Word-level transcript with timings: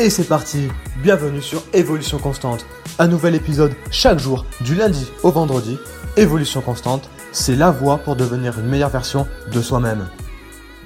Et 0.00 0.10
c'est 0.10 0.28
parti 0.28 0.68
Bienvenue 1.02 1.42
sur 1.42 1.60
Évolution 1.72 2.18
Constante. 2.18 2.64
Un 3.00 3.08
nouvel 3.08 3.34
épisode 3.34 3.72
chaque 3.90 4.20
jour, 4.20 4.46
du 4.60 4.76
lundi 4.76 5.10
au 5.24 5.32
vendredi. 5.32 5.76
Évolution 6.16 6.60
Constante, 6.60 7.10
c'est 7.32 7.56
la 7.56 7.72
voie 7.72 7.98
pour 7.98 8.14
devenir 8.14 8.60
une 8.60 8.68
meilleure 8.68 8.90
version 8.90 9.26
de 9.52 9.60
soi-même. 9.60 10.08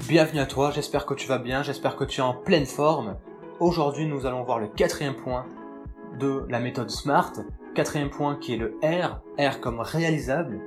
Bienvenue 0.07 0.39
à 0.39 0.47
toi, 0.47 0.71
j'espère 0.73 1.05
que 1.05 1.13
tu 1.13 1.27
vas 1.27 1.37
bien, 1.37 1.61
j'espère 1.61 1.95
que 1.95 2.05
tu 2.05 2.21
es 2.21 2.23
en 2.23 2.33
pleine 2.33 2.65
forme. 2.65 3.17
Aujourd'hui, 3.59 4.07
nous 4.07 4.25
allons 4.25 4.43
voir 4.45 4.57
le 4.57 4.65
quatrième 4.65 5.15
point 5.15 5.45
de 6.19 6.47
la 6.49 6.59
méthode 6.59 6.89
SMART. 6.89 7.33
Quatrième 7.75 8.09
point 8.09 8.37
qui 8.37 8.55
est 8.55 8.57
le 8.57 8.79
R, 8.81 9.21
R 9.39 9.59
comme 9.59 9.79
réalisable. 9.79 10.59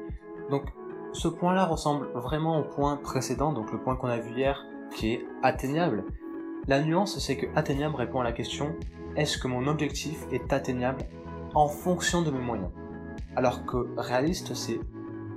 Donc, 0.53 0.67
ce 1.13 1.27
point-là 1.27 1.65
ressemble 1.65 2.07
vraiment 2.15 2.61
au 2.61 2.63
point 2.63 2.97
précédent, 2.97 3.53
donc 3.53 3.73
le 3.73 3.79
point 3.79 3.97
qu'on 3.97 4.07
a 4.07 4.19
vu 4.19 4.31
hier, 4.37 4.65
qui 4.95 5.15
est 5.15 5.27
atteignable. 5.43 6.05
La 6.69 6.83
nuance, 6.83 7.21
c'est 7.21 7.37
que 7.37 7.47
atteignable 7.55 7.95
répond 7.95 8.21
à 8.21 8.25
la 8.25 8.33
question 8.33 8.75
est-ce 9.15 9.39
que 9.39 9.47
mon 9.47 9.69
objectif 9.69 10.19
est 10.33 10.53
atteignable 10.53 11.05
en 11.55 11.69
fonction 11.69 12.23
de 12.23 12.31
mes 12.33 12.41
moyens? 12.41 12.71
Alors 13.37 13.65
que 13.65 13.89
réaliste, 13.97 14.55
c'est 14.55 14.81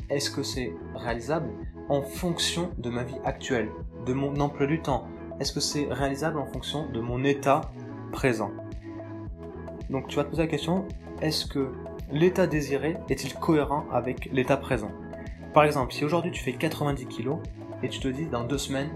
est-ce 0.10 0.32
que 0.32 0.42
c'est 0.42 0.74
réalisable 0.96 1.52
en 1.88 2.02
fonction 2.02 2.72
de 2.80 2.90
ma 2.90 3.04
vie 3.04 3.20
actuelle, 3.26 3.70
de 4.08 4.14
mon 4.14 4.40
emploi 4.40 4.66
du 4.66 4.82
temps? 4.82 5.08
Est-ce 5.40 5.54
que 5.54 5.60
c'est 5.60 5.88
réalisable 5.92 6.40
en 6.40 6.48
fonction 6.48 6.90
de 6.90 7.00
mon 7.00 7.24
état 7.24 7.62
présent? 8.12 8.50
Donc 9.92 10.08
tu 10.08 10.16
vas 10.16 10.24
te 10.24 10.32
poser 10.32 10.42
la 10.42 10.48
question 10.48 10.88
est-ce 11.22 11.46
que 11.46 11.72
l'état 12.12 12.48
désiré 12.48 12.98
est-il 13.08 13.36
cohérent 13.36 13.86
avec 13.92 14.30
l'état 14.32 14.58
présent? 14.58 14.92
Par 15.54 15.64
exemple, 15.64 15.94
si 15.94 16.04
aujourd'hui 16.04 16.32
tu 16.32 16.42
fais 16.42 16.54
90 16.54 17.06
kg 17.06 17.36
et 17.84 17.90
tu 17.90 18.00
te 18.00 18.08
dis 18.08 18.26
dans 18.26 18.44
deux 18.44 18.58
semaines 18.58 18.90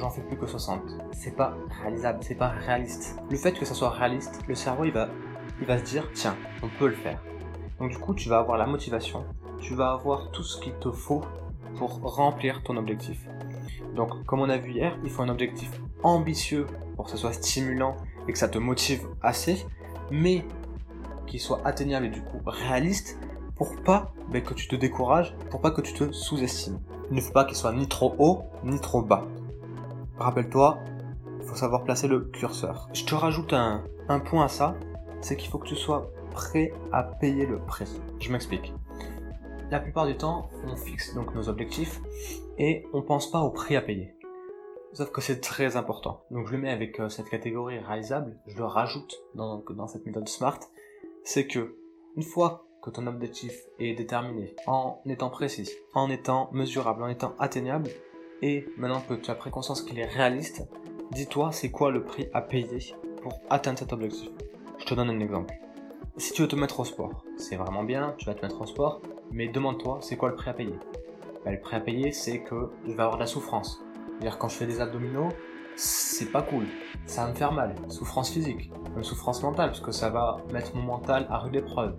j'en 0.00 0.10
fais 0.10 0.22
plus 0.22 0.36
que 0.36 0.46
60. 0.46 0.82
C'est 1.12 1.36
pas 1.36 1.54
réalisable, 1.82 2.20
c'est 2.22 2.34
pas 2.34 2.48
réaliste. 2.48 3.16
Le 3.30 3.36
fait 3.36 3.52
que 3.52 3.64
ça 3.64 3.74
soit 3.74 3.90
réaliste, 3.90 4.40
le 4.48 4.54
cerveau 4.54 4.84
il 4.84 4.92
va, 4.92 5.08
il 5.60 5.66
va 5.66 5.78
se 5.78 5.84
dire 5.84 6.10
tiens, 6.14 6.36
on 6.62 6.68
peut 6.78 6.88
le 6.88 6.94
faire. 6.94 7.22
Donc 7.78 7.90
du 7.90 7.98
coup, 7.98 8.14
tu 8.14 8.28
vas 8.28 8.38
avoir 8.38 8.58
la 8.58 8.66
motivation, 8.66 9.24
tu 9.60 9.74
vas 9.74 9.92
avoir 9.92 10.30
tout 10.30 10.42
ce 10.42 10.60
qu'il 10.60 10.72
te 10.74 10.90
faut 10.90 11.22
pour 11.76 12.00
remplir 12.02 12.62
ton 12.62 12.76
objectif. 12.76 13.26
Donc 13.94 14.24
comme 14.24 14.40
on 14.40 14.48
a 14.48 14.56
vu 14.56 14.72
hier, 14.72 14.96
il 15.04 15.10
faut 15.10 15.22
un 15.22 15.28
objectif 15.28 15.70
ambitieux 16.02 16.66
pour 16.96 17.04
que 17.04 17.10
ce 17.10 17.18
soit 17.18 17.32
stimulant 17.32 17.96
et 18.26 18.32
que 18.32 18.38
ça 18.38 18.48
te 18.48 18.58
motive 18.58 19.06
assez, 19.22 19.66
mais 20.10 20.44
qu'il 21.26 21.40
soit 21.40 21.60
atteignable 21.64 22.06
et 22.06 22.10
du 22.10 22.22
coup 22.22 22.40
réaliste 22.44 23.18
pour 23.54 23.76
pas 23.82 24.12
ben, 24.30 24.42
que 24.42 24.54
tu 24.54 24.68
te 24.68 24.76
décourages, 24.76 25.34
pour 25.50 25.60
pas 25.60 25.70
que 25.70 25.82
tu 25.82 25.92
te 25.92 26.10
sous-estimes. 26.12 26.80
Il 27.10 27.16
ne 27.16 27.20
faut 27.20 27.32
pas 27.32 27.44
qu'il 27.44 27.56
soit 27.56 27.72
ni 27.72 27.86
trop 27.88 28.14
haut 28.18 28.44
ni 28.64 28.80
trop 28.80 29.02
bas. 29.02 29.26
Rappelle-toi, 30.20 30.78
il 31.40 31.46
faut 31.46 31.54
savoir 31.54 31.82
placer 31.82 32.06
le 32.06 32.20
curseur. 32.20 32.90
Je 32.92 33.06
te 33.06 33.14
rajoute 33.14 33.54
un, 33.54 33.82
point 34.26 34.44
à 34.44 34.48
ça, 34.48 34.76
c'est 35.22 35.34
qu'il 35.34 35.48
faut 35.48 35.56
que 35.56 35.66
tu 35.66 35.76
sois 35.76 36.12
prêt 36.30 36.74
à 36.92 37.02
payer 37.02 37.46
le 37.46 37.58
prix. 37.58 37.88
Je 38.18 38.30
m'explique. 38.30 38.74
La 39.70 39.80
plupart 39.80 40.06
du 40.06 40.14
temps, 40.18 40.50
on 40.66 40.76
fixe 40.76 41.14
donc 41.14 41.34
nos 41.34 41.48
objectifs 41.48 42.02
et 42.58 42.86
on 42.92 43.00
pense 43.00 43.30
pas 43.30 43.40
au 43.40 43.48
prix 43.48 43.76
à 43.76 43.80
payer. 43.80 44.14
Sauf 44.92 45.10
que 45.10 45.22
c'est 45.22 45.40
très 45.40 45.78
important. 45.78 46.22
Donc 46.30 46.48
je 46.48 46.52
le 46.52 46.58
mets 46.58 46.70
avec 46.70 47.00
euh, 47.00 47.08
cette 47.08 47.30
catégorie 47.30 47.78
réalisable, 47.78 48.36
je 48.46 48.58
le 48.58 48.64
rajoute 48.64 49.22
dans, 49.34 49.64
dans 49.70 49.86
cette 49.86 50.04
méthode 50.04 50.28
SMART, 50.28 50.60
c'est 51.24 51.46
que 51.46 51.78
une 52.16 52.24
fois 52.24 52.66
que 52.82 52.90
ton 52.90 53.06
objectif 53.06 53.54
est 53.78 53.94
déterminé, 53.94 54.54
en 54.66 55.00
étant 55.06 55.30
précis, 55.30 55.70
en 55.94 56.10
étant 56.10 56.50
mesurable, 56.52 57.02
en 57.04 57.08
étant 57.08 57.34
atteignable, 57.38 57.88
et 58.42 58.66
maintenant 58.76 59.00
que 59.00 59.14
tu 59.14 59.30
as 59.30 59.34
pris 59.34 59.50
conscience 59.50 59.82
qu'il 59.82 59.98
est 59.98 60.06
réaliste, 60.06 60.66
dis-toi 61.12 61.52
c'est 61.52 61.70
quoi 61.70 61.90
le 61.90 62.02
prix 62.04 62.28
à 62.32 62.40
payer 62.40 62.94
pour 63.22 63.40
atteindre 63.50 63.78
cet 63.78 63.92
objectif? 63.92 64.30
Je 64.78 64.84
te 64.86 64.94
donne 64.94 65.10
un 65.10 65.20
exemple. 65.20 65.54
Si 66.16 66.32
tu 66.32 66.42
veux 66.42 66.48
te 66.48 66.56
mettre 66.56 66.80
au 66.80 66.84
sport, 66.84 67.24
c'est 67.36 67.56
vraiment 67.56 67.84
bien, 67.84 68.14
tu 68.18 68.26
vas 68.26 68.34
te 68.34 68.42
mettre 68.42 68.60
au 68.60 68.66
sport, 68.66 69.00
mais 69.30 69.48
demande-toi 69.48 69.98
c'est 70.02 70.16
quoi 70.16 70.30
le 70.30 70.36
prix 70.36 70.50
à 70.50 70.54
payer? 70.54 70.78
Ben, 71.44 71.52
le 71.52 71.60
prix 71.60 71.76
à 71.76 71.80
payer 71.80 72.12
c'est 72.12 72.40
que 72.40 72.70
je 72.86 72.92
vais 72.92 73.02
avoir 73.02 73.16
de 73.16 73.20
la 73.20 73.26
souffrance. 73.26 73.82
C'est-à-dire 74.12 74.38
quand 74.38 74.48
je 74.48 74.56
fais 74.56 74.66
des 74.66 74.80
abdominaux, 74.80 75.28
c'est 75.76 76.30
pas 76.30 76.42
cool, 76.42 76.66
ça 77.06 77.24
va 77.24 77.30
me 77.30 77.34
faire 77.34 77.52
mal, 77.52 77.74
souffrance 77.88 78.30
physique, 78.30 78.70
même 78.94 79.04
souffrance 79.04 79.42
mentale, 79.42 79.70
parce 79.70 79.80
que 79.80 79.92
ça 79.92 80.10
va 80.10 80.38
mettre 80.52 80.74
mon 80.76 80.82
mental 80.82 81.26
à 81.30 81.38
rude 81.38 81.56
épreuve. 81.56 81.96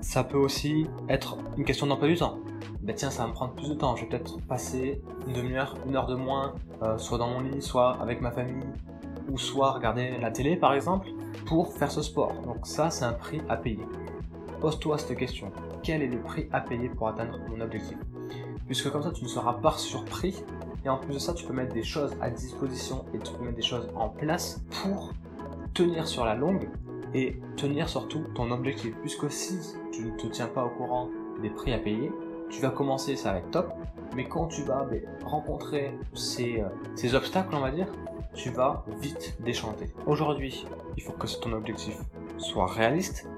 Ça 0.00 0.24
peut 0.24 0.38
aussi 0.38 0.86
être 1.08 1.36
une 1.56 1.64
question 1.64 1.86
d'emploi 1.86 2.08
du 2.08 2.16
temps 2.16 2.38
bah 2.88 2.94
tiens, 2.94 3.10
ça 3.10 3.24
va 3.24 3.28
me 3.28 3.34
prendre 3.34 3.52
plus 3.52 3.68
de 3.68 3.74
temps. 3.74 3.96
Je 3.96 4.04
vais 4.04 4.08
peut-être 4.08 4.40
passer 4.46 5.02
une 5.26 5.34
demi-heure, 5.34 5.74
une 5.86 5.94
heure 5.94 6.06
de 6.06 6.14
moins, 6.14 6.54
euh, 6.82 6.96
soit 6.96 7.18
dans 7.18 7.28
mon 7.28 7.40
lit, 7.40 7.60
soit 7.60 7.98
avec 8.00 8.22
ma 8.22 8.30
famille, 8.30 8.64
ou 9.30 9.36
soit 9.36 9.72
regarder 9.72 10.16
la 10.16 10.30
télé 10.30 10.56
par 10.56 10.72
exemple, 10.72 11.08
pour 11.44 11.74
faire 11.74 11.90
ce 11.90 12.00
sport. 12.00 12.32
Donc 12.46 12.66
ça, 12.66 12.88
c'est 12.88 13.04
un 13.04 13.12
prix 13.12 13.42
à 13.50 13.58
payer. 13.58 13.84
Pose-toi 14.62 14.96
cette 14.96 15.18
question. 15.18 15.52
Quel 15.82 16.00
est 16.00 16.06
le 16.06 16.18
prix 16.18 16.48
à 16.50 16.62
payer 16.62 16.88
pour 16.88 17.08
atteindre 17.08 17.38
mon 17.50 17.60
objectif? 17.60 17.98
Puisque 18.64 18.90
comme 18.90 19.02
ça, 19.02 19.10
tu 19.10 19.22
ne 19.22 19.28
seras 19.28 19.52
pas 19.52 19.72
surpris. 19.72 20.42
Et 20.86 20.88
en 20.88 20.96
plus 20.96 21.12
de 21.12 21.18
ça, 21.18 21.34
tu 21.34 21.44
peux 21.44 21.52
mettre 21.52 21.74
des 21.74 21.82
choses 21.82 22.16
à 22.22 22.30
disposition 22.30 23.04
et 23.12 23.18
tu 23.18 23.34
peux 23.34 23.44
mettre 23.44 23.56
des 23.56 23.62
choses 23.62 23.90
en 23.96 24.08
place 24.08 24.62
pour 24.82 25.12
tenir 25.74 26.08
sur 26.08 26.24
la 26.24 26.34
longue 26.34 26.70
et 27.12 27.38
tenir 27.58 27.86
surtout 27.86 28.24
ton 28.34 28.50
objectif. 28.50 28.96
Puisque 29.02 29.30
si 29.30 29.58
tu 29.92 30.06
ne 30.06 30.16
te 30.16 30.26
tiens 30.28 30.46
pas 30.46 30.64
au 30.64 30.70
courant 30.70 31.10
des 31.42 31.50
prix 31.50 31.74
à 31.74 31.78
payer, 31.78 32.10
tu 32.50 32.60
vas 32.60 32.70
commencer, 32.70 33.16
ça 33.16 33.32
va 33.32 33.38
être 33.38 33.50
top, 33.50 33.72
mais 34.16 34.24
quand 34.24 34.46
tu 34.46 34.62
vas 34.62 34.84
ben, 34.84 35.02
rencontrer 35.24 35.88
euh, 35.88 36.68
ces, 36.94 37.14
obstacles, 37.14 37.54
on 37.54 37.60
va 37.60 37.70
dire, 37.70 37.86
tu 38.34 38.50
vas 38.50 38.84
vite 39.00 39.36
déchanter. 39.40 39.86
Aujourd'hui, 40.06 40.66
il 40.96 41.02
faut 41.02 41.12
que 41.12 41.26
ton 41.40 41.52
objectif 41.52 41.96
soit 42.36 42.66
réaliste, 42.66 43.28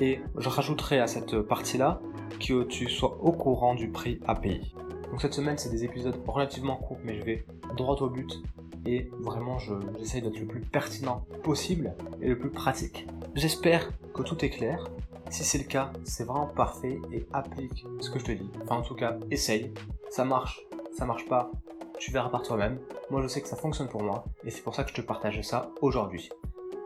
et 0.00 0.20
je 0.36 0.48
rajouterai 0.48 1.00
à 1.00 1.06
cette 1.06 1.40
partie-là 1.42 2.00
que 2.40 2.64
tu 2.64 2.88
sois 2.88 3.16
au 3.22 3.32
courant 3.32 3.74
du 3.74 3.88
prix 3.88 4.20
à 4.26 4.34
payer. 4.34 4.74
Donc 5.10 5.22
cette 5.22 5.34
semaine, 5.34 5.56
c'est 5.56 5.70
des 5.70 5.84
épisodes 5.84 6.16
relativement 6.26 6.76
courts, 6.76 6.98
mais 7.04 7.16
je 7.16 7.22
vais 7.22 7.46
droit 7.76 7.96
au 8.00 8.08
but 8.08 8.42
et 8.86 9.10
vraiment 9.20 9.58
j'essaye 9.98 10.22
d'être 10.22 10.38
le 10.38 10.46
plus 10.46 10.60
pertinent 10.60 11.24
possible 11.42 11.94
et 12.20 12.28
le 12.28 12.38
plus 12.38 12.50
pratique. 12.50 13.06
J'espère 13.34 13.90
que 14.12 14.22
tout 14.22 14.44
est 14.44 14.50
clair. 14.50 14.84
Si 15.30 15.44
c'est 15.44 15.58
le 15.58 15.64
cas, 15.64 15.92
c'est 16.04 16.24
vraiment 16.24 16.46
parfait 16.46 17.00
et 17.12 17.26
applique 17.32 17.86
ce 18.00 18.10
que 18.10 18.18
je 18.18 18.24
te 18.24 18.32
dis. 18.32 18.50
Enfin, 18.62 18.76
en 18.76 18.82
tout 18.82 18.94
cas, 18.94 19.16
essaye. 19.30 19.72
Ça 20.10 20.24
marche, 20.24 20.60
ça 20.96 21.06
marche 21.06 21.26
pas, 21.26 21.50
tu 21.98 22.10
verras 22.10 22.28
par 22.28 22.42
toi-même. 22.42 22.78
Moi, 23.10 23.22
je 23.22 23.28
sais 23.28 23.40
que 23.40 23.48
ça 23.48 23.56
fonctionne 23.56 23.88
pour 23.88 24.02
moi 24.02 24.24
et 24.44 24.50
c'est 24.50 24.62
pour 24.62 24.74
ça 24.74 24.84
que 24.84 24.90
je 24.90 24.94
te 24.94 25.00
partage 25.00 25.40
ça 25.42 25.70
aujourd'hui. 25.80 26.28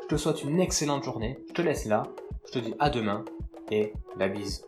Je 0.02 0.06
te 0.06 0.16
souhaite 0.16 0.42
une 0.42 0.60
excellente 0.60 1.04
journée. 1.04 1.38
Je 1.48 1.54
te 1.54 1.62
laisse 1.62 1.84
là. 1.84 2.04
Je 2.46 2.52
te 2.52 2.58
dis 2.60 2.74
à 2.78 2.88
demain 2.88 3.24
et 3.70 3.92
la 4.16 4.28
bise. 4.28 4.67